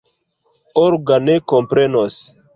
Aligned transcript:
Olga 0.85 1.19
ne 1.27 1.37
komprenos. 1.55 2.19